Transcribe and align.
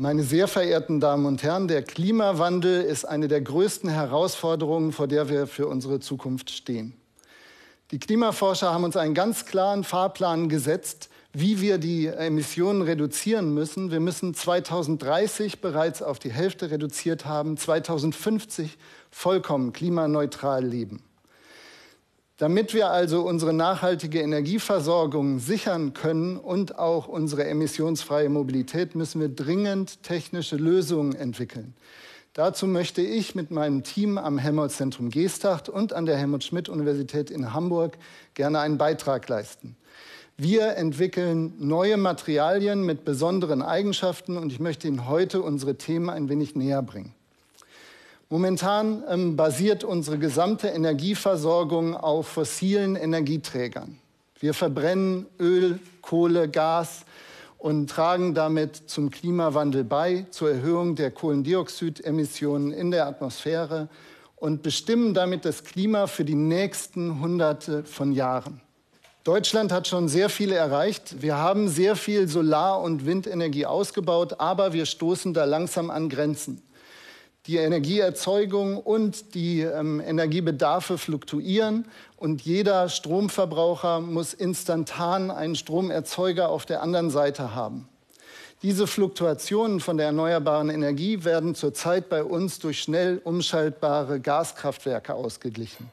Meine 0.00 0.22
sehr 0.22 0.48
verehrten 0.48 0.98
Damen 0.98 1.26
und 1.26 1.42
Herren, 1.42 1.68
der 1.68 1.82
Klimawandel 1.82 2.80
ist 2.80 3.04
eine 3.04 3.28
der 3.28 3.42
größten 3.42 3.90
Herausforderungen, 3.90 4.92
vor 4.92 5.06
der 5.06 5.28
wir 5.28 5.46
für 5.46 5.66
unsere 5.66 6.00
Zukunft 6.00 6.48
stehen. 6.50 6.94
Die 7.90 7.98
Klimaforscher 7.98 8.72
haben 8.72 8.84
uns 8.84 8.96
einen 8.96 9.12
ganz 9.12 9.44
klaren 9.44 9.84
Fahrplan 9.84 10.48
gesetzt, 10.48 11.10
wie 11.34 11.60
wir 11.60 11.76
die 11.76 12.06
Emissionen 12.06 12.80
reduzieren 12.80 13.52
müssen. 13.52 13.90
Wir 13.90 14.00
müssen 14.00 14.32
2030 14.32 15.60
bereits 15.60 16.00
auf 16.00 16.18
die 16.18 16.32
Hälfte 16.32 16.70
reduziert 16.70 17.26
haben, 17.26 17.58
2050 17.58 18.78
vollkommen 19.10 19.74
klimaneutral 19.74 20.64
leben. 20.64 21.02
Damit 22.40 22.72
wir 22.72 22.90
also 22.90 23.20
unsere 23.20 23.52
nachhaltige 23.52 24.22
Energieversorgung 24.22 25.40
sichern 25.40 25.92
können 25.92 26.38
und 26.38 26.78
auch 26.78 27.06
unsere 27.06 27.44
emissionsfreie 27.44 28.30
Mobilität, 28.30 28.94
müssen 28.94 29.20
wir 29.20 29.28
dringend 29.28 30.02
technische 30.02 30.56
Lösungen 30.56 31.14
entwickeln. 31.14 31.74
Dazu 32.32 32.66
möchte 32.66 33.02
ich 33.02 33.34
mit 33.34 33.50
meinem 33.50 33.82
Team 33.82 34.16
am 34.16 34.38
Helmholtz-Zentrum 34.38 35.10
Geesthacht 35.10 35.68
und 35.68 35.92
an 35.92 36.06
der 36.06 36.16
Helmut-Schmidt-Universität 36.16 37.30
in 37.30 37.52
Hamburg 37.52 37.98
gerne 38.32 38.60
einen 38.60 38.78
Beitrag 38.78 39.28
leisten. 39.28 39.76
Wir 40.38 40.78
entwickeln 40.78 41.52
neue 41.58 41.98
Materialien 41.98 42.86
mit 42.86 43.04
besonderen 43.04 43.60
Eigenschaften 43.60 44.38
und 44.38 44.50
ich 44.50 44.60
möchte 44.60 44.88
Ihnen 44.88 45.06
heute 45.10 45.42
unsere 45.42 45.74
Themen 45.74 46.08
ein 46.08 46.30
wenig 46.30 46.56
näher 46.56 46.80
bringen. 46.80 47.14
Momentan 48.32 49.02
ähm, 49.08 49.34
basiert 49.34 49.82
unsere 49.82 50.16
gesamte 50.16 50.68
Energieversorgung 50.68 51.96
auf 51.96 52.28
fossilen 52.28 52.94
Energieträgern. 52.94 53.98
Wir 54.38 54.54
verbrennen 54.54 55.26
Öl, 55.40 55.80
Kohle, 56.00 56.48
Gas 56.48 57.04
und 57.58 57.90
tragen 57.90 58.32
damit 58.32 58.88
zum 58.88 59.10
Klimawandel 59.10 59.82
bei, 59.82 60.26
zur 60.30 60.52
Erhöhung 60.52 60.94
der 60.94 61.10
Kohlendioxidemissionen 61.10 62.70
in 62.70 62.92
der 62.92 63.08
Atmosphäre 63.08 63.88
und 64.36 64.62
bestimmen 64.62 65.12
damit 65.12 65.44
das 65.44 65.64
Klima 65.64 66.06
für 66.06 66.24
die 66.24 66.36
nächsten 66.36 67.20
Hunderte 67.20 67.82
von 67.82 68.12
Jahren. 68.12 68.60
Deutschland 69.24 69.72
hat 69.72 69.88
schon 69.88 70.08
sehr 70.08 70.28
viel 70.28 70.52
erreicht. 70.52 71.20
Wir 71.20 71.36
haben 71.36 71.68
sehr 71.68 71.96
viel 71.96 72.28
Solar- 72.28 72.80
und 72.80 73.06
Windenergie 73.06 73.66
ausgebaut, 73.66 74.36
aber 74.38 74.72
wir 74.72 74.86
stoßen 74.86 75.34
da 75.34 75.46
langsam 75.46 75.90
an 75.90 76.08
Grenzen. 76.08 76.62
Die 77.50 77.56
Energieerzeugung 77.56 78.76
und 78.76 79.34
die 79.34 79.62
ähm, 79.62 79.98
Energiebedarfe 79.98 80.98
fluktuieren 80.98 81.84
und 82.16 82.42
jeder 82.42 82.88
Stromverbraucher 82.88 83.98
muss 83.98 84.34
instantan 84.34 85.32
einen 85.32 85.56
Stromerzeuger 85.56 86.48
auf 86.48 86.64
der 86.64 86.80
anderen 86.80 87.10
Seite 87.10 87.52
haben. 87.52 87.88
Diese 88.62 88.86
Fluktuationen 88.86 89.80
von 89.80 89.96
der 89.96 90.06
erneuerbaren 90.06 90.70
Energie 90.70 91.24
werden 91.24 91.56
zurzeit 91.56 92.08
bei 92.08 92.22
uns 92.22 92.60
durch 92.60 92.80
schnell 92.82 93.20
umschaltbare 93.24 94.20
Gaskraftwerke 94.20 95.14
ausgeglichen. 95.14 95.90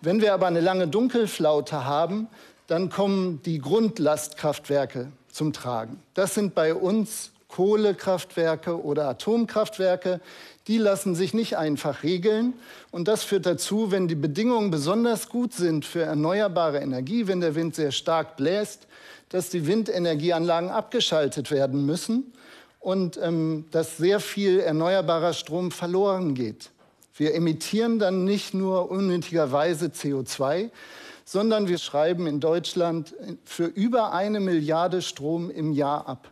Wenn 0.00 0.22
wir 0.22 0.32
aber 0.32 0.46
eine 0.46 0.60
lange 0.62 0.88
Dunkelflaute 0.88 1.84
haben, 1.84 2.28
dann 2.66 2.88
kommen 2.88 3.42
die 3.42 3.58
Grundlastkraftwerke 3.58 5.12
zum 5.30 5.52
Tragen. 5.52 6.00
Das 6.14 6.32
sind 6.32 6.54
bei 6.54 6.74
uns 6.74 7.31
Kohlekraftwerke 7.52 8.82
oder 8.82 9.08
Atomkraftwerke, 9.08 10.20
die 10.66 10.78
lassen 10.78 11.14
sich 11.14 11.34
nicht 11.34 11.56
einfach 11.56 12.02
regeln. 12.02 12.54
Und 12.90 13.08
das 13.08 13.22
führt 13.22 13.46
dazu, 13.46 13.92
wenn 13.92 14.08
die 14.08 14.14
Bedingungen 14.16 14.70
besonders 14.70 15.28
gut 15.28 15.52
sind 15.52 15.84
für 15.84 16.02
erneuerbare 16.02 16.80
Energie, 16.80 17.26
wenn 17.26 17.40
der 17.40 17.54
Wind 17.54 17.76
sehr 17.76 17.92
stark 17.92 18.36
bläst, 18.36 18.88
dass 19.28 19.50
die 19.50 19.66
Windenergieanlagen 19.66 20.70
abgeschaltet 20.70 21.50
werden 21.50 21.86
müssen 21.86 22.32
und 22.80 23.18
ähm, 23.22 23.66
dass 23.70 23.98
sehr 23.98 24.18
viel 24.18 24.58
erneuerbarer 24.58 25.34
Strom 25.34 25.70
verloren 25.70 26.34
geht. 26.34 26.70
Wir 27.14 27.34
emittieren 27.34 27.98
dann 27.98 28.24
nicht 28.24 28.54
nur 28.54 28.90
unnötigerweise 28.90 29.86
CO2, 29.86 30.70
sondern 31.24 31.68
wir 31.68 31.78
schreiben 31.78 32.26
in 32.26 32.40
Deutschland 32.40 33.14
für 33.44 33.66
über 33.66 34.12
eine 34.12 34.40
Milliarde 34.40 35.02
Strom 35.02 35.50
im 35.50 35.72
Jahr 35.72 36.08
ab. 36.08 36.31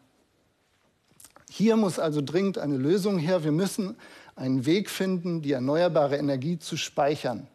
Hier 1.52 1.74
muss 1.74 1.98
also 1.98 2.22
dringend 2.22 2.58
eine 2.58 2.76
Lösung 2.76 3.18
her. 3.18 3.42
Wir 3.42 3.50
müssen 3.50 3.96
einen 4.36 4.66
Weg 4.66 4.88
finden, 4.88 5.42
die 5.42 5.50
erneuerbare 5.50 6.16
Energie 6.16 6.60
zu 6.60 6.76
speichern. 6.76 7.48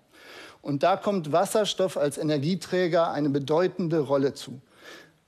Und 0.62 0.84
da 0.84 0.98
kommt 0.98 1.32
Wasserstoff 1.32 1.96
als 1.96 2.18
Energieträger 2.18 3.14
eine 3.14 3.30
bedeutende 3.30 4.00
Rolle 4.00 4.34
zu. 4.34 4.60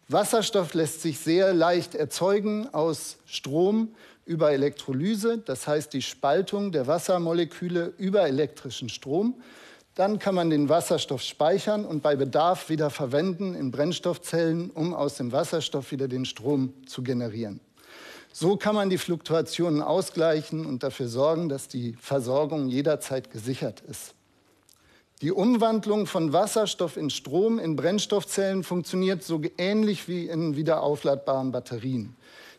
Wasserstoff 0.10 0.74
lässt 0.74 1.02
sich 1.02 1.18
sehr 1.20 1.54
leicht 1.54 1.96
erzeugen 1.96 2.68
aus 2.74 3.20
Strom 3.26 3.96
über 4.26 4.52
Elektrolyse, 4.52 5.38
das 5.38 5.66
heißt 5.66 5.94
die 5.94 6.02
Spaltung 6.02 6.74
der 6.74 6.88
Wassermoleküle 6.88 7.94
über 7.98 8.28
elektrischen 8.28 8.90
Strom. 8.90 9.36
Dann 9.96 10.20
kann 10.20 10.36
man 10.36 10.50
den 10.50 10.68
Wasserstoff 10.68 11.22
speichern 11.22 11.86
und 11.86 12.04
bei 12.04 12.18
Bedarf 12.18 12.68
wieder 12.68 12.90
verwenden 12.90 13.56
in 13.56 13.72
Brennstoffzellen, 13.72 14.72
um 14.72 14.94
aus 14.94 15.16
dem 15.16 15.32
Wasserstoff 15.32 15.94
wieder 15.94 16.10
den 16.10 16.26
Strom 16.26 16.74
zu 16.86 17.02
generieren. 17.02 17.62
So 18.32 18.58
kann 18.58 18.76
man 18.76 18.90
die 18.90 18.98
Fluktuationen 18.98 19.82
ausgleichen 19.82 20.66
und 20.66 20.84
dafür 20.84 21.08
sorgen, 21.08 21.50
dass 21.50 21.68
die 21.68 21.96
Versorgung 22.00 22.68
jederzeit 22.68 23.32
gesichert 23.32 23.82
ist. 23.82 24.14
Die 25.24 25.32
Umwandlung 25.32 26.06
von 26.06 26.32
Wasserstoff 26.32 26.96
in 26.96 27.10
Strom 27.10 27.58
in 27.58 27.76
Brennstoffzellen 27.76 28.64
funktioniert 28.64 29.24
so 29.24 29.42
ähnlich 29.58 30.08
wie 30.08 30.28
in 30.28 30.56
wiederaufladbaren 30.56 31.52
Batterien. 31.52 32.16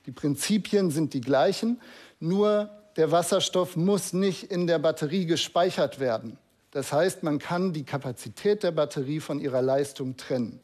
Die 0.06 0.10
Prinzipien 0.10 0.90
sind 0.90 1.14
die 1.14 1.20
gleichen, 1.20 1.80
nur 2.18 2.70
der 2.96 3.12
Wasserstoff 3.12 3.76
muss 3.76 4.12
nicht 4.12 4.50
in 4.50 4.66
der 4.66 4.80
Batterie 4.80 5.24
gespeichert 5.24 6.00
werden. 6.00 6.36
Das 6.72 6.92
heißt, 6.92 7.22
man 7.22 7.38
kann 7.38 7.72
die 7.72 7.84
Kapazität 7.84 8.64
der 8.64 8.72
Batterie 8.72 9.20
von 9.20 9.38
ihrer 9.38 9.62
Leistung 9.62 10.16
trennen. 10.16 10.60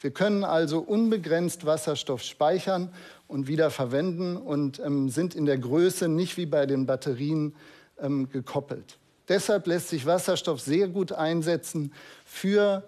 Wir 0.00 0.10
können 0.10 0.44
also 0.44 0.80
unbegrenzt 0.80 1.64
Wasserstoff 1.64 2.22
speichern 2.22 2.90
und 3.28 3.48
wieder 3.48 3.70
verwenden 3.70 4.36
und 4.36 4.78
ähm, 4.80 5.08
sind 5.08 5.34
in 5.34 5.46
der 5.46 5.58
Größe 5.58 6.08
nicht 6.08 6.36
wie 6.36 6.46
bei 6.46 6.66
den 6.66 6.86
Batterien 6.86 7.54
ähm, 8.00 8.28
gekoppelt. 8.28 8.98
Deshalb 9.28 9.66
lässt 9.66 9.88
sich 9.88 10.06
Wasserstoff 10.06 10.60
sehr 10.60 10.88
gut 10.88 11.12
einsetzen 11.12 11.92
für 12.24 12.84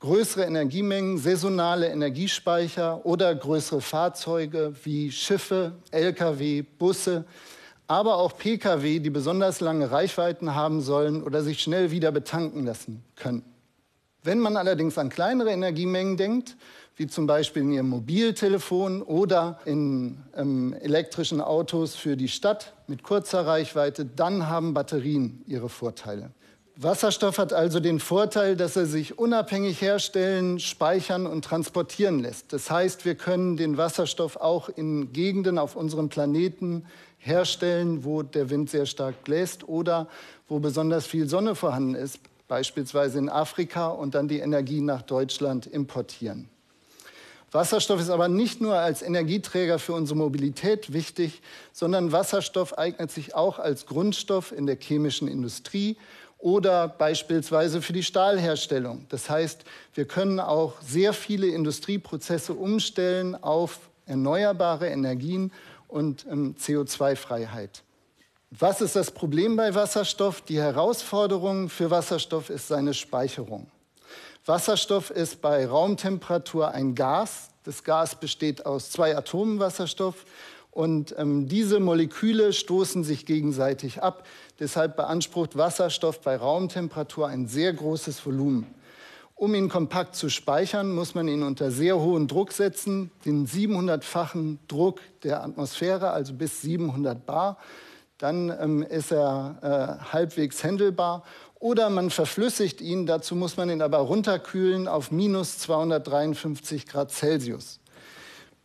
größere 0.00 0.44
Energiemengen, 0.44 1.18
saisonale 1.18 1.88
Energiespeicher 1.88 3.04
oder 3.04 3.34
größere 3.34 3.80
Fahrzeuge 3.80 4.72
wie 4.84 5.10
Schiffe, 5.12 5.72
Lkw, 5.90 6.62
Busse, 6.62 7.24
aber 7.86 8.16
auch 8.16 8.36
Pkw, 8.36 9.00
die 9.00 9.10
besonders 9.10 9.60
lange 9.60 9.90
Reichweiten 9.90 10.54
haben 10.54 10.80
sollen 10.80 11.22
oder 11.22 11.42
sich 11.42 11.60
schnell 11.60 11.90
wieder 11.90 12.12
betanken 12.12 12.64
lassen 12.64 13.02
können. 13.16 13.44
Wenn 14.28 14.40
man 14.40 14.58
allerdings 14.58 14.98
an 14.98 15.08
kleinere 15.08 15.52
Energiemengen 15.52 16.18
denkt, 16.18 16.58
wie 16.96 17.06
zum 17.06 17.26
Beispiel 17.26 17.62
in 17.62 17.72
Ihrem 17.72 17.88
Mobiltelefon 17.88 19.00
oder 19.00 19.58
in 19.64 20.18
ähm, 20.36 20.74
elektrischen 20.82 21.40
Autos 21.40 21.94
für 21.96 22.14
die 22.14 22.28
Stadt 22.28 22.74
mit 22.88 23.02
kurzer 23.02 23.46
Reichweite, 23.46 24.04
dann 24.04 24.46
haben 24.50 24.74
Batterien 24.74 25.42
ihre 25.46 25.70
Vorteile. 25.70 26.28
Wasserstoff 26.76 27.38
hat 27.38 27.54
also 27.54 27.80
den 27.80 28.00
Vorteil, 28.00 28.54
dass 28.54 28.76
er 28.76 28.84
sich 28.84 29.18
unabhängig 29.18 29.80
herstellen, 29.80 30.60
speichern 30.60 31.26
und 31.26 31.46
transportieren 31.46 32.18
lässt. 32.18 32.52
Das 32.52 32.70
heißt, 32.70 33.06
wir 33.06 33.14
können 33.14 33.56
den 33.56 33.78
Wasserstoff 33.78 34.36
auch 34.36 34.68
in 34.68 35.14
Gegenden 35.14 35.56
auf 35.56 35.74
unserem 35.74 36.10
Planeten 36.10 36.84
herstellen, 37.16 38.04
wo 38.04 38.22
der 38.22 38.50
Wind 38.50 38.68
sehr 38.68 38.84
stark 38.84 39.24
bläst 39.24 39.66
oder 39.66 40.06
wo 40.48 40.58
besonders 40.58 41.06
viel 41.06 41.30
Sonne 41.30 41.54
vorhanden 41.54 41.94
ist, 41.94 42.20
beispielsweise 42.48 43.18
in 43.18 43.28
Afrika, 43.28 43.88
und 43.88 44.14
dann 44.14 44.26
die 44.26 44.40
Energie 44.40 44.80
nach 44.80 45.02
Deutschland 45.02 45.66
importieren. 45.66 46.48
Wasserstoff 47.50 48.00
ist 48.00 48.10
aber 48.10 48.28
nicht 48.28 48.60
nur 48.60 48.74
als 48.74 49.00
Energieträger 49.00 49.78
für 49.78 49.94
unsere 49.94 50.18
Mobilität 50.18 50.92
wichtig, 50.92 51.40
sondern 51.72 52.12
Wasserstoff 52.12 52.76
eignet 52.76 53.10
sich 53.10 53.34
auch 53.34 53.58
als 53.58 53.86
Grundstoff 53.86 54.52
in 54.52 54.66
der 54.66 54.76
chemischen 54.76 55.28
Industrie 55.28 55.96
oder 56.38 56.88
beispielsweise 56.88 57.80
für 57.80 57.94
die 57.94 58.02
Stahlherstellung. 58.02 59.06
Das 59.08 59.30
heißt, 59.30 59.64
wir 59.94 60.04
können 60.04 60.40
auch 60.40 60.74
sehr 60.82 61.12
viele 61.12 61.46
Industrieprozesse 61.48 62.52
umstellen 62.52 63.34
auf 63.34 63.80
erneuerbare 64.06 64.88
Energien 64.88 65.50
und 65.88 66.26
ähm, 66.30 66.54
CO2-Freiheit. 66.60 67.82
Was 68.50 68.80
ist 68.80 68.96
das 68.96 69.10
Problem 69.10 69.56
bei 69.56 69.74
Wasserstoff? 69.74 70.40
Die 70.40 70.58
Herausforderung 70.58 71.68
für 71.68 71.90
Wasserstoff 71.90 72.48
ist 72.48 72.66
seine 72.66 72.94
Speicherung. 72.94 73.66
Wasserstoff 74.46 75.10
ist 75.10 75.42
bei 75.42 75.66
Raumtemperatur 75.66 76.70
ein 76.70 76.94
Gas. 76.94 77.50
Das 77.64 77.84
Gas 77.84 78.18
besteht 78.18 78.64
aus 78.64 78.90
zwei 78.90 79.14
Atomen 79.14 79.58
Wasserstoff 79.58 80.24
und 80.70 81.14
ähm, 81.18 81.46
diese 81.46 81.78
Moleküle 81.78 82.54
stoßen 82.54 83.04
sich 83.04 83.26
gegenseitig 83.26 84.02
ab. 84.02 84.26
Deshalb 84.58 84.96
beansprucht 84.96 85.58
Wasserstoff 85.58 86.22
bei 86.22 86.34
Raumtemperatur 86.34 87.28
ein 87.28 87.48
sehr 87.48 87.74
großes 87.74 88.24
Volumen. 88.24 88.66
Um 89.34 89.54
ihn 89.54 89.68
kompakt 89.68 90.16
zu 90.16 90.30
speichern, 90.30 90.94
muss 90.94 91.14
man 91.14 91.28
ihn 91.28 91.42
unter 91.42 91.70
sehr 91.70 92.00
hohen 92.00 92.26
Druck 92.28 92.52
setzen, 92.52 93.10
den 93.26 93.46
700-fachen 93.46 94.58
Druck 94.68 95.00
der 95.22 95.42
Atmosphäre, 95.42 96.12
also 96.12 96.32
bis 96.32 96.62
700 96.62 97.26
Bar. 97.26 97.58
Dann 98.18 98.50
ähm, 98.60 98.82
ist 98.82 99.12
er 99.12 100.00
äh, 100.02 100.12
halbwegs 100.12 100.62
händelbar. 100.64 101.24
Oder 101.60 101.90
man 101.90 102.10
verflüssigt 102.10 102.80
ihn, 102.80 103.06
dazu 103.06 103.34
muss 103.34 103.56
man 103.56 103.70
ihn 103.70 103.82
aber 103.82 103.98
runterkühlen 103.98 104.86
auf 104.86 105.10
minus 105.10 105.58
253 105.58 106.86
Grad 106.86 107.10
Celsius. 107.10 107.80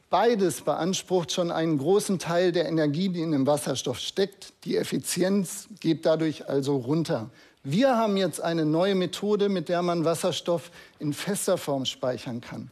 Beides 0.09 0.61
beansprucht 0.61 1.31
schon 1.31 1.49
einen 1.51 1.79
großen 1.79 2.19
Teil 2.19 2.51
der 2.51 2.67
Energie, 2.67 3.09
die 3.09 3.21
in 3.21 3.31
dem 3.31 3.47
Wasserstoff 3.47 3.97
steckt. 3.97 4.53
Die 4.63 4.77
Effizienz 4.77 5.67
geht 5.79 6.05
dadurch 6.05 6.47
also 6.47 6.75
runter. 6.75 7.31
Wir 7.63 7.97
haben 7.97 8.17
jetzt 8.17 8.39
eine 8.39 8.65
neue 8.65 8.93
Methode, 8.93 9.49
mit 9.49 9.69
der 9.69 9.81
man 9.81 10.05
Wasserstoff 10.05 10.69
in 10.99 11.13
fester 11.13 11.57
Form 11.57 11.85
speichern 11.85 12.41
kann. 12.41 12.69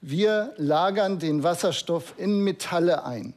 Wir 0.00 0.52
lagern 0.58 1.18
den 1.18 1.42
Wasserstoff 1.42 2.14
in 2.18 2.44
Metalle 2.44 3.04
ein. 3.04 3.34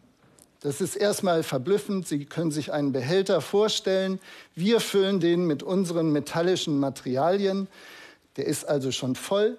Das 0.61 0.81
ist 0.81 0.95
erstmal 0.95 1.43
verblüffend. 1.43 2.07
Sie 2.07 2.25
können 2.25 2.51
sich 2.51 2.73
einen 2.73 2.91
Behälter 2.91 3.39
vorstellen. 3.39 4.19
Wir 4.55 4.81
füllen 4.81 5.19
den 5.19 5.45
mit 5.45 5.63
unseren 5.63 6.11
metallischen 6.11 6.79
Materialien. 6.79 7.67
Der 8.35 8.45
ist 8.45 8.65
also 8.65 8.91
schon 8.91 9.15
voll, 9.15 9.57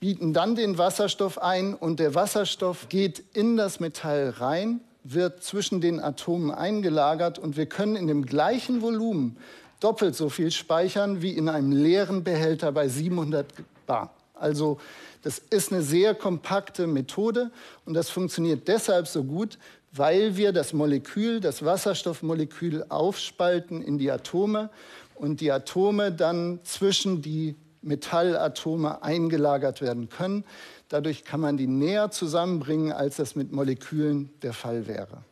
bieten 0.00 0.32
dann 0.32 0.56
den 0.56 0.78
Wasserstoff 0.78 1.40
ein 1.40 1.74
und 1.74 2.00
der 2.00 2.14
Wasserstoff 2.14 2.88
geht 2.88 3.22
in 3.32 3.56
das 3.56 3.80
Metall 3.80 4.30
rein, 4.30 4.80
wird 5.04 5.42
zwischen 5.42 5.80
den 5.80 6.00
Atomen 6.00 6.50
eingelagert 6.50 7.38
und 7.38 7.56
wir 7.56 7.66
können 7.66 7.96
in 7.96 8.06
dem 8.06 8.26
gleichen 8.26 8.82
Volumen 8.82 9.36
doppelt 9.80 10.14
so 10.14 10.28
viel 10.28 10.52
speichern 10.52 11.22
wie 11.22 11.32
in 11.32 11.48
einem 11.48 11.72
leeren 11.72 12.22
Behälter 12.22 12.70
bei 12.70 12.88
700 12.88 13.46
Bar. 13.86 14.14
Also 14.34 14.78
das 15.22 15.38
ist 15.38 15.72
eine 15.72 15.82
sehr 15.82 16.14
kompakte 16.14 16.86
Methode 16.86 17.50
und 17.84 17.94
das 17.94 18.10
funktioniert 18.10 18.68
deshalb 18.68 19.08
so 19.08 19.24
gut, 19.24 19.58
weil 19.92 20.36
wir 20.36 20.52
das 20.52 20.72
Molekül, 20.72 21.40
das 21.40 21.64
Wasserstoffmolekül 21.64 22.84
aufspalten 22.88 23.82
in 23.82 23.98
die 23.98 24.10
Atome 24.10 24.70
und 25.14 25.40
die 25.40 25.52
Atome 25.52 26.10
dann 26.10 26.60
zwischen 26.64 27.22
die 27.22 27.56
Metallatome 27.82 29.02
eingelagert 29.02 29.80
werden 29.80 30.08
können. 30.08 30.44
Dadurch 30.88 31.24
kann 31.24 31.40
man 31.40 31.56
die 31.56 31.66
näher 31.66 32.10
zusammenbringen, 32.10 32.92
als 32.92 33.16
das 33.16 33.34
mit 33.36 33.52
Molekülen 33.52 34.30
der 34.42 34.52
Fall 34.52 34.86
wäre. 34.86 35.24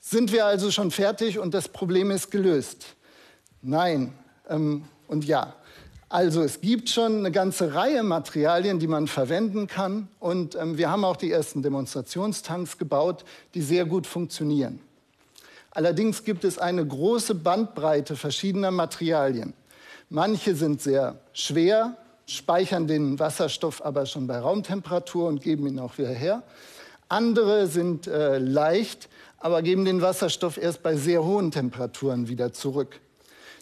Sind 0.00 0.32
wir 0.32 0.46
also 0.46 0.70
schon 0.70 0.90
fertig 0.90 1.38
und 1.38 1.54
das 1.54 1.68
Problem 1.68 2.10
ist 2.10 2.30
gelöst? 2.30 2.96
Nein 3.62 4.14
ähm, 4.48 4.84
und 5.06 5.24
ja. 5.24 5.54
Also 6.12 6.42
es 6.42 6.60
gibt 6.60 6.90
schon 6.90 7.18
eine 7.18 7.30
ganze 7.30 7.72
Reihe 7.72 8.02
Materialien, 8.02 8.80
die 8.80 8.88
man 8.88 9.06
verwenden 9.06 9.68
kann. 9.68 10.08
Und 10.18 10.56
ähm, 10.56 10.76
wir 10.76 10.90
haben 10.90 11.04
auch 11.04 11.14
die 11.16 11.30
ersten 11.30 11.62
Demonstrationstanks 11.62 12.78
gebaut, 12.78 13.24
die 13.54 13.62
sehr 13.62 13.84
gut 13.84 14.08
funktionieren. 14.08 14.80
Allerdings 15.70 16.24
gibt 16.24 16.42
es 16.42 16.58
eine 16.58 16.84
große 16.84 17.36
Bandbreite 17.36 18.16
verschiedener 18.16 18.72
Materialien. 18.72 19.54
Manche 20.08 20.56
sind 20.56 20.82
sehr 20.82 21.20
schwer, 21.32 21.96
speichern 22.26 22.88
den 22.88 23.20
Wasserstoff 23.20 23.80
aber 23.84 24.04
schon 24.04 24.26
bei 24.26 24.40
Raumtemperatur 24.40 25.28
und 25.28 25.40
geben 25.40 25.68
ihn 25.68 25.78
auch 25.78 25.96
wieder 25.96 26.08
her. 26.08 26.42
Andere 27.08 27.68
sind 27.68 28.08
äh, 28.08 28.38
leicht, 28.38 29.08
aber 29.38 29.62
geben 29.62 29.84
den 29.84 30.02
Wasserstoff 30.02 30.56
erst 30.56 30.82
bei 30.82 30.96
sehr 30.96 31.22
hohen 31.22 31.52
Temperaturen 31.52 32.26
wieder 32.26 32.52
zurück. 32.52 33.00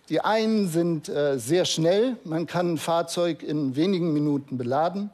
Die 0.09 0.21
einen 0.21 0.69
sind 0.69 1.09
äh, 1.09 1.39
sehr 1.39 1.65
schnell, 1.65 2.17
man 2.25 2.47
kann 2.47 2.75
ein 2.75 2.79
Fahrzeug 2.79 3.43
in 3.43 3.77
wenigen 3.77 4.13
Minuten 4.13 4.57
beladen. 4.57 5.11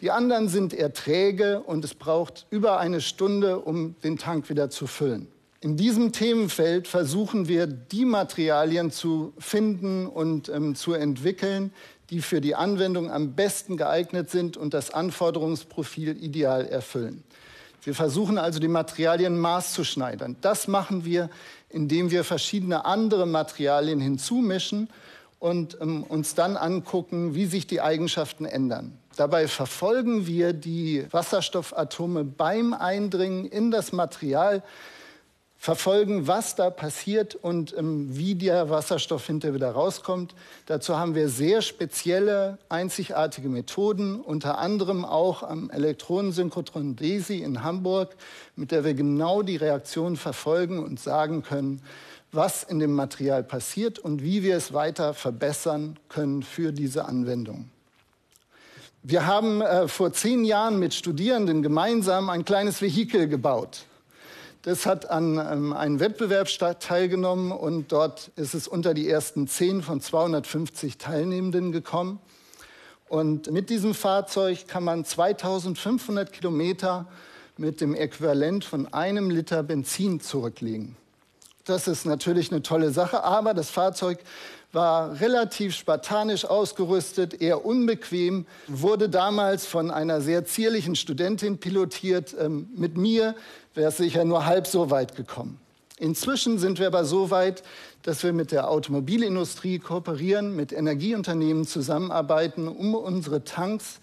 Die 0.00 0.10
anderen 0.10 0.48
sind 0.48 0.72
eher 0.72 0.92
träge 0.92 1.60
und 1.62 1.84
es 1.84 1.94
braucht 1.94 2.46
über 2.50 2.78
eine 2.78 3.00
Stunde, 3.00 3.58
um 3.58 3.96
den 4.04 4.18
Tank 4.18 4.48
wieder 4.48 4.70
zu 4.70 4.86
füllen. 4.86 5.26
In 5.60 5.76
diesem 5.76 6.12
Themenfeld 6.12 6.86
versuchen 6.86 7.48
wir, 7.48 7.66
die 7.66 8.04
Materialien 8.04 8.92
zu 8.92 9.32
finden 9.38 10.06
und 10.06 10.48
ähm, 10.48 10.74
zu 10.76 10.92
entwickeln, 10.92 11.72
die 12.10 12.20
für 12.20 12.40
die 12.40 12.54
Anwendung 12.54 13.10
am 13.10 13.34
besten 13.34 13.76
geeignet 13.76 14.30
sind 14.30 14.56
und 14.56 14.74
das 14.74 14.92
Anforderungsprofil 14.92 16.22
ideal 16.22 16.66
erfüllen. 16.66 17.24
Wir 17.86 17.94
versuchen 17.94 18.36
also, 18.36 18.58
die 18.58 18.68
Materialien 18.68 19.38
maßzuschneidern. 19.38 20.36
Das 20.42 20.68
machen 20.68 21.06
wir 21.06 21.30
indem 21.76 22.10
wir 22.10 22.24
verschiedene 22.24 22.84
andere 22.84 23.26
Materialien 23.26 24.00
hinzumischen 24.00 24.88
und 25.38 25.78
ähm, 25.80 26.02
uns 26.04 26.34
dann 26.34 26.56
angucken, 26.56 27.34
wie 27.34 27.46
sich 27.46 27.66
die 27.66 27.80
Eigenschaften 27.80 28.46
ändern. 28.46 28.98
Dabei 29.16 29.48
verfolgen 29.48 30.26
wir 30.26 30.52
die 30.52 31.06
Wasserstoffatome 31.10 32.24
beim 32.24 32.72
Eindringen 32.74 33.46
in 33.46 33.70
das 33.70 33.92
Material, 33.92 34.62
verfolgen, 35.58 36.26
was 36.26 36.54
da 36.54 36.70
passiert 36.70 37.34
und 37.34 37.76
ähm, 37.76 38.08
wie 38.16 38.34
der 38.34 38.70
Wasserstoff 38.70 39.26
hinterher 39.26 39.54
wieder 39.54 39.70
rauskommt. 39.70 40.34
Dazu 40.66 40.96
haben 40.98 41.14
wir 41.14 41.28
sehr 41.28 41.62
spezielle, 41.62 42.58
einzigartige 42.68 43.48
Methoden, 43.48 44.20
unter 44.20 44.58
anderem 44.58 45.04
auch 45.04 45.42
am 45.42 45.70
Elektronensynchrotron 45.70 46.96
DESI 46.96 47.42
in 47.42 47.62
Hamburg, 47.62 48.16
mit 48.54 48.70
der 48.70 48.84
wir 48.84 48.94
genau 48.94 49.42
die 49.42 49.56
Reaktion 49.56 50.16
verfolgen 50.16 50.82
und 50.82 51.00
sagen 51.00 51.42
können, 51.42 51.82
was 52.32 52.62
in 52.62 52.78
dem 52.78 52.92
Material 52.92 53.42
passiert 53.42 53.98
und 53.98 54.22
wie 54.22 54.42
wir 54.42 54.56
es 54.56 54.72
weiter 54.72 55.14
verbessern 55.14 55.98
können 56.08 56.42
für 56.42 56.72
diese 56.72 57.06
Anwendung. 57.06 57.70
Wir 59.02 59.26
haben 59.26 59.62
äh, 59.62 59.88
vor 59.88 60.12
zehn 60.12 60.44
Jahren 60.44 60.78
mit 60.78 60.92
Studierenden 60.92 61.62
gemeinsam 61.62 62.28
ein 62.28 62.44
kleines 62.44 62.82
Vehikel 62.82 63.28
gebaut. 63.28 63.84
Das 64.66 64.84
hat 64.84 65.08
an 65.10 65.38
ähm, 65.38 65.72
einem 65.72 66.00
Wettbewerb 66.00 66.48
teilgenommen 66.80 67.52
und 67.52 67.92
dort 67.92 68.32
ist 68.34 68.52
es 68.52 68.66
unter 68.66 68.94
die 68.94 69.08
ersten 69.08 69.46
zehn 69.46 69.80
von 69.80 70.00
250 70.00 70.98
Teilnehmenden 70.98 71.70
gekommen. 71.70 72.18
Und 73.08 73.48
mit 73.52 73.70
diesem 73.70 73.94
Fahrzeug 73.94 74.66
kann 74.66 74.82
man 74.82 75.04
2500 75.04 76.32
Kilometer 76.32 77.06
mit 77.56 77.80
dem 77.80 77.94
Äquivalent 77.94 78.64
von 78.64 78.92
einem 78.92 79.30
Liter 79.30 79.62
Benzin 79.62 80.18
zurücklegen. 80.18 80.96
Das 81.64 81.86
ist 81.86 82.04
natürlich 82.04 82.50
eine 82.50 82.62
tolle 82.62 82.90
Sache, 82.90 83.22
aber 83.22 83.54
das 83.54 83.70
Fahrzeug 83.70 84.18
war 84.72 85.20
relativ 85.20 85.74
spartanisch 85.74 86.44
ausgerüstet, 86.44 87.40
eher 87.40 87.64
unbequem, 87.64 88.46
wurde 88.66 89.08
damals 89.08 89.66
von 89.66 89.90
einer 89.90 90.20
sehr 90.20 90.44
zierlichen 90.44 90.96
Studentin 90.96 91.58
pilotiert. 91.58 92.34
Ähm, 92.38 92.68
mit 92.74 92.96
mir 92.96 93.34
wäre 93.74 93.88
es 93.88 93.96
sicher 93.96 94.24
nur 94.24 94.46
halb 94.46 94.66
so 94.66 94.90
weit 94.90 95.16
gekommen. 95.16 95.58
Inzwischen 95.98 96.58
sind 96.58 96.78
wir 96.78 96.88
aber 96.88 97.06
so 97.06 97.30
weit, 97.30 97.62
dass 98.02 98.22
wir 98.22 98.32
mit 98.32 98.52
der 98.52 98.70
Automobilindustrie 98.70 99.78
kooperieren, 99.78 100.54
mit 100.54 100.72
Energieunternehmen 100.72 101.66
zusammenarbeiten, 101.66 102.68
um 102.68 102.94
unsere 102.94 103.44
Tanks 103.44 104.00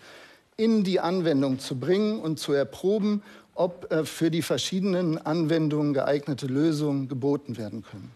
in 0.58 0.84
die 0.84 1.00
Anwendung 1.00 1.60
zu 1.60 1.80
bringen 1.80 2.20
und 2.20 2.40
zu 2.40 2.54
erproben, 2.54 3.22
ob 3.56 3.92
äh, 3.92 4.06
für 4.06 4.32
die 4.32 4.42
verschiedenen 4.42 5.18
Anwendungen 5.20 5.94
geeignete 5.94 6.48
Lösungen 6.48 7.08
geboten 7.08 7.58
werden 7.58 7.84
können. 7.84 8.12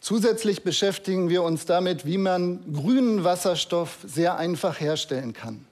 Zusätzlich 0.00 0.62
beschäftigen 0.62 1.28
wir 1.28 1.42
uns 1.42 1.66
damit, 1.66 2.06
wie 2.06 2.18
man 2.18 2.72
grünen 2.72 3.22
Wasserstoff 3.22 3.98
sehr 4.06 4.36
einfach 4.38 4.80
herstellen 4.80 5.34
kann. 5.34 5.66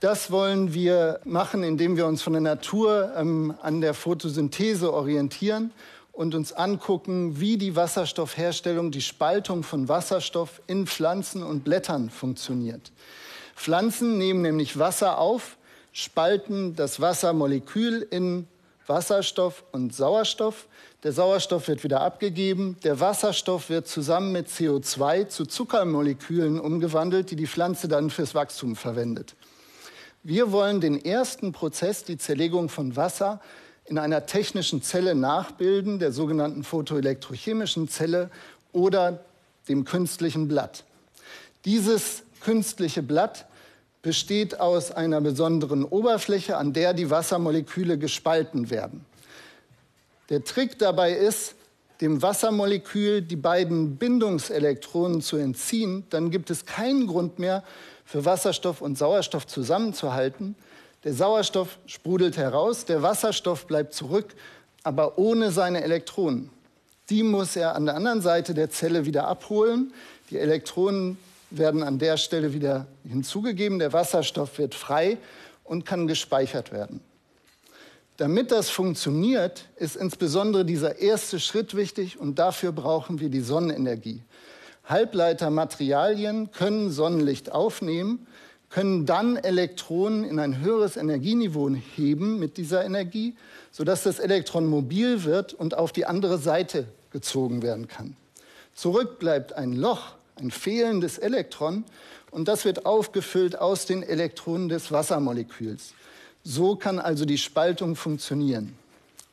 Das 0.00 0.30
wollen 0.30 0.74
wir 0.74 1.20
machen, 1.24 1.62
indem 1.62 1.96
wir 1.96 2.06
uns 2.06 2.22
von 2.22 2.34
der 2.34 2.42
Natur 2.42 3.12
ähm, 3.16 3.54
an 3.62 3.80
der 3.80 3.94
Photosynthese 3.94 4.92
orientieren 4.92 5.72
und 6.12 6.34
uns 6.34 6.52
angucken, 6.52 7.40
wie 7.40 7.56
die 7.56 7.76
Wasserstoffherstellung, 7.76 8.90
die 8.90 9.02
Spaltung 9.02 9.62
von 9.62 9.88
Wasserstoff 9.88 10.60
in 10.66 10.86
Pflanzen 10.86 11.42
und 11.42 11.64
Blättern 11.64 12.10
funktioniert. 12.10 12.92
Pflanzen 13.56 14.18
nehmen 14.18 14.42
nämlich 14.42 14.78
Wasser 14.78 15.18
auf, 15.18 15.56
spalten 15.92 16.76
das 16.76 17.00
Wassermolekül 17.00 18.06
in 18.10 18.46
Wasserstoff 18.86 19.64
und 19.72 19.94
Sauerstoff. 19.94 20.66
Der 21.02 21.12
Sauerstoff 21.12 21.66
wird 21.68 21.82
wieder 21.82 22.02
abgegeben. 22.02 22.76
Der 22.84 23.00
Wasserstoff 23.00 23.70
wird 23.70 23.88
zusammen 23.88 24.32
mit 24.32 24.48
CO2 24.48 25.28
zu 25.28 25.46
Zuckermolekülen 25.46 26.60
umgewandelt, 26.60 27.30
die 27.30 27.36
die 27.36 27.46
Pflanze 27.46 27.88
dann 27.88 28.10
fürs 28.10 28.34
Wachstum 28.34 28.76
verwendet. 28.76 29.34
Wir 30.22 30.52
wollen 30.52 30.82
den 30.82 31.02
ersten 31.02 31.52
Prozess, 31.52 32.04
die 32.04 32.18
Zerlegung 32.18 32.68
von 32.68 32.96
Wasser, 32.96 33.40
in 33.86 33.96
einer 33.96 34.26
technischen 34.26 34.82
Zelle 34.82 35.14
nachbilden, 35.14 35.98
der 35.98 36.12
sogenannten 36.12 36.64
photoelektrochemischen 36.64 37.88
Zelle 37.88 38.30
oder 38.72 39.24
dem 39.68 39.86
künstlichen 39.86 40.48
Blatt. 40.48 40.84
Dieses 41.64 42.24
künstliche 42.42 43.02
Blatt 43.02 43.46
besteht 44.02 44.60
aus 44.60 44.92
einer 44.92 45.22
besonderen 45.22 45.84
Oberfläche, 45.84 46.58
an 46.58 46.74
der 46.74 46.92
die 46.92 47.08
Wassermoleküle 47.08 47.96
gespalten 47.96 48.68
werden. 48.68 49.06
Der 50.30 50.44
Trick 50.44 50.78
dabei 50.78 51.12
ist, 51.12 51.56
dem 52.00 52.22
Wassermolekül 52.22 53.20
die 53.20 53.36
beiden 53.36 53.96
Bindungselektronen 53.96 55.20
zu 55.20 55.36
entziehen, 55.36 56.04
dann 56.10 56.30
gibt 56.30 56.50
es 56.50 56.64
keinen 56.64 57.06
Grund 57.06 57.38
mehr 57.38 57.62
für 58.04 58.24
Wasserstoff 58.24 58.80
und 58.80 58.96
Sauerstoff 58.96 59.46
zusammenzuhalten. 59.46 60.54
Der 61.04 61.14
Sauerstoff 61.14 61.78
sprudelt 61.86 62.36
heraus, 62.36 62.84
der 62.84 63.02
Wasserstoff 63.02 63.66
bleibt 63.66 63.92
zurück, 63.92 64.34
aber 64.82 65.18
ohne 65.18 65.50
seine 65.50 65.82
Elektronen. 65.82 66.50
Die 67.10 67.22
muss 67.22 67.56
er 67.56 67.74
an 67.74 67.86
der 67.86 67.96
anderen 67.96 68.22
Seite 68.22 68.54
der 68.54 68.70
Zelle 68.70 69.04
wieder 69.04 69.26
abholen. 69.26 69.92
Die 70.30 70.38
Elektronen 70.38 71.18
werden 71.50 71.82
an 71.82 71.98
der 71.98 72.16
Stelle 72.16 72.54
wieder 72.54 72.86
hinzugegeben, 73.04 73.80
der 73.80 73.92
Wasserstoff 73.92 74.58
wird 74.58 74.76
frei 74.76 75.18
und 75.64 75.84
kann 75.84 76.06
gespeichert 76.06 76.70
werden. 76.70 77.00
Damit 78.20 78.52
das 78.52 78.68
funktioniert, 78.68 79.64
ist 79.76 79.96
insbesondere 79.96 80.66
dieser 80.66 80.98
erste 80.98 81.40
Schritt 81.40 81.74
wichtig 81.74 82.20
und 82.20 82.38
dafür 82.38 82.70
brauchen 82.70 83.18
wir 83.18 83.30
die 83.30 83.40
Sonnenenergie. 83.40 84.20
Halbleitermaterialien 84.84 86.50
können 86.50 86.90
Sonnenlicht 86.90 87.50
aufnehmen, 87.50 88.26
können 88.68 89.06
dann 89.06 89.38
Elektronen 89.38 90.24
in 90.24 90.38
ein 90.38 90.60
höheres 90.60 90.98
Energieniveau 90.98 91.70
heben 91.96 92.38
mit 92.38 92.58
dieser 92.58 92.84
Energie, 92.84 93.36
sodass 93.70 94.02
das 94.02 94.18
Elektron 94.18 94.66
mobil 94.66 95.24
wird 95.24 95.54
und 95.54 95.74
auf 95.74 95.90
die 95.90 96.04
andere 96.04 96.36
Seite 96.36 96.84
gezogen 97.12 97.62
werden 97.62 97.88
kann. 97.88 98.16
Zurück 98.74 99.18
bleibt 99.18 99.54
ein 99.54 99.72
Loch, 99.72 100.16
ein 100.36 100.50
fehlendes 100.50 101.16
Elektron 101.16 101.84
und 102.30 102.48
das 102.48 102.66
wird 102.66 102.84
aufgefüllt 102.84 103.58
aus 103.58 103.86
den 103.86 104.02
Elektronen 104.02 104.68
des 104.68 104.92
Wassermoleküls. 104.92 105.94
So 106.42 106.76
kann 106.76 106.98
also 106.98 107.24
die 107.24 107.38
Spaltung 107.38 107.96
funktionieren. 107.96 108.74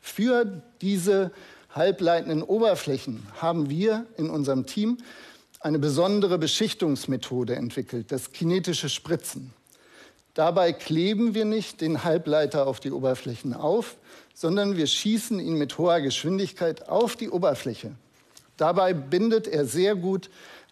Für 0.01 0.61
diese 0.81 1.31
halbleitenden 1.73 2.43
Oberflächen 2.43 3.25
haben 3.39 3.69
wir 3.69 4.05
in 4.17 4.29
unserem 4.29 4.65
Team 4.65 4.97
eine 5.59 5.79
besondere 5.79 6.37
Beschichtungsmethode 6.37 7.55
entwickelt, 7.55 8.11
das 8.11 8.31
kinetische 8.31 8.89
Spritzen. 8.89 9.53
Dabei 10.33 10.71
kleben 10.71 11.33
wir 11.33 11.45
nicht 11.45 11.81
den 11.81 12.03
Halbleiter 12.03 12.67
auf 12.67 12.79
die 12.79 12.91
Oberflächen 12.91 13.53
auf, 13.53 13.95
sondern 14.35 14.77
wir 14.77 14.85
schießen 14.85 15.39
ihn 15.39 15.55
mit 15.55 15.77
hoher 15.79 15.99
Geschwindigkeit 15.99 16.89
auf 16.89 17.15
die 17.15 17.29
Oberfläche. 17.29 17.95
Dabei 18.55 18.93
bindet 18.93 19.47
er 19.47 19.65
sehr 19.65 19.95
gut 19.95 20.29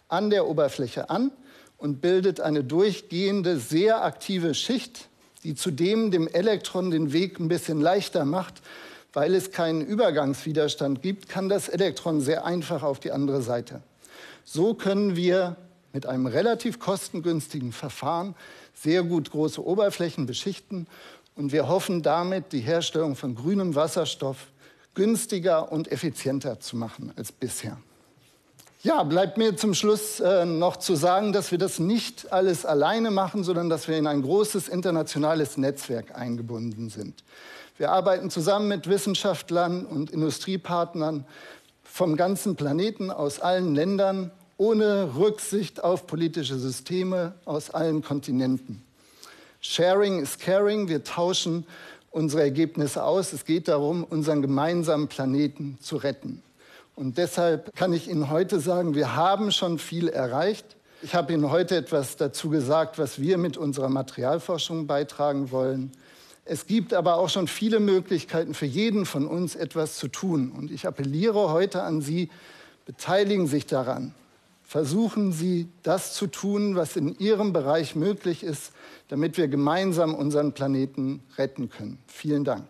an 0.08 0.30
der 0.30 0.46
Oberfläche 0.46 1.10
an 1.10 1.32
und 1.78 2.00
bildet 2.00 2.40
eine 2.40 2.62
durchgehende, 2.62 3.58
sehr 3.58 4.04
aktive 4.04 4.54
Schicht, 4.54 5.08
die 5.46 5.54
zudem 5.54 6.10
dem 6.10 6.26
Elektron 6.26 6.90
den 6.90 7.12
Weg 7.12 7.38
ein 7.38 7.46
bisschen 7.46 7.80
leichter 7.80 8.24
macht. 8.24 8.54
Weil 9.12 9.32
es 9.32 9.52
keinen 9.52 9.80
Übergangswiderstand 9.80 11.02
gibt, 11.02 11.28
kann 11.28 11.48
das 11.48 11.68
Elektron 11.68 12.20
sehr 12.20 12.44
einfach 12.44 12.82
auf 12.82 12.98
die 12.98 13.12
andere 13.12 13.42
Seite. 13.42 13.80
So 14.44 14.74
können 14.74 15.14
wir 15.14 15.56
mit 15.92 16.04
einem 16.04 16.26
relativ 16.26 16.80
kostengünstigen 16.80 17.72
Verfahren 17.72 18.34
sehr 18.74 19.04
gut 19.04 19.30
große 19.30 19.64
Oberflächen 19.64 20.26
beschichten 20.26 20.88
und 21.36 21.52
wir 21.52 21.68
hoffen 21.68 22.02
damit, 22.02 22.52
die 22.52 22.60
Herstellung 22.60 23.14
von 23.14 23.36
grünem 23.36 23.76
Wasserstoff 23.76 24.48
günstiger 24.94 25.70
und 25.70 25.92
effizienter 25.92 26.58
zu 26.58 26.76
machen 26.76 27.12
als 27.16 27.30
bisher. 27.30 27.78
Ja, 28.82 29.02
bleibt 29.02 29.38
mir 29.38 29.56
zum 29.56 29.74
Schluss 29.74 30.20
äh, 30.20 30.44
noch 30.44 30.76
zu 30.76 30.94
sagen, 30.94 31.32
dass 31.32 31.50
wir 31.50 31.58
das 31.58 31.78
nicht 31.78 32.32
alles 32.32 32.64
alleine 32.66 33.10
machen, 33.10 33.42
sondern 33.42 33.68
dass 33.68 33.88
wir 33.88 33.96
in 33.96 34.06
ein 34.06 34.22
großes 34.22 34.68
internationales 34.68 35.56
Netzwerk 35.56 36.14
eingebunden 36.16 36.90
sind. 36.90 37.24
Wir 37.78 37.90
arbeiten 37.90 38.30
zusammen 38.30 38.68
mit 38.68 38.88
Wissenschaftlern 38.88 39.86
und 39.86 40.10
Industriepartnern 40.10 41.24
vom 41.82 42.16
ganzen 42.16 42.54
Planeten 42.56 43.10
aus 43.10 43.40
allen 43.40 43.74
Ländern, 43.74 44.30
ohne 44.58 45.16
Rücksicht 45.16 45.82
auf 45.82 46.06
politische 46.06 46.58
Systeme 46.58 47.34
aus 47.44 47.70
allen 47.70 48.02
Kontinenten. 48.02 48.82
Sharing 49.60 50.20
is 50.20 50.38
caring, 50.38 50.88
wir 50.88 51.02
tauschen 51.02 51.66
unsere 52.10 52.42
Ergebnisse 52.42 53.02
aus. 53.02 53.32
Es 53.32 53.44
geht 53.44 53.68
darum, 53.68 54.04
unseren 54.04 54.42
gemeinsamen 54.42 55.08
Planeten 55.08 55.78
zu 55.80 55.96
retten. 55.96 56.42
Und 56.96 57.18
deshalb 57.18 57.76
kann 57.76 57.92
ich 57.92 58.08
Ihnen 58.08 58.30
heute 58.30 58.58
sagen, 58.58 58.94
wir 58.94 59.14
haben 59.14 59.52
schon 59.52 59.78
viel 59.78 60.08
erreicht. 60.08 60.76
Ich 61.02 61.14
habe 61.14 61.34
Ihnen 61.34 61.50
heute 61.50 61.76
etwas 61.76 62.16
dazu 62.16 62.48
gesagt, 62.48 62.98
was 62.98 63.20
wir 63.20 63.36
mit 63.36 63.58
unserer 63.58 63.90
Materialforschung 63.90 64.86
beitragen 64.86 65.50
wollen. 65.50 65.92
Es 66.46 66.66
gibt 66.66 66.94
aber 66.94 67.16
auch 67.16 67.28
schon 67.28 67.48
viele 67.48 67.80
Möglichkeiten 67.80 68.54
für 68.54 68.64
jeden 68.64 69.04
von 69.04 69.26
uns 69.26 69.56
etwas 69.56 69.96
zu 69.96 70.08
tun. 70.08 70.50
Und 70.50 70.70
ich 70.70 70.86
appelliere 70.86 71.50
heute 71.50 71.82
an 71.82 72.00
Sie, 72.00 72.30
beteiligen 72.86 73.46
Sie 73.46 73.56
sich 73.56 73.66
daran. 73.66 74.14
Versuchen 74.62 75.32
Sie, 75.32 75.68
das 75.82 76.14
zu 76.14 76.26
tun, 76.26 76.76
was 76.76 76.96
in 76.96 77.18
Ihrem 77.18 77.52
Bereich 77.52 77.94
möglich 77.94 78.42
ist, 78.42 78.72
damit 79.08 79.36
wir 79.36 79.48
gemeinsam 79.48 80.14
unseren 80.14 80.54
Planeten 80.54 81.22
retten 81.36 81.68
können. 81.68 81.98
Vielen 82.06 82.44
Dank. 82.44 82.64